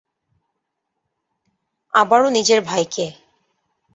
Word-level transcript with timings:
আবারও 1.93 2.29
নিজের 2.29 2.59
ভাইকে। 2.61 3.05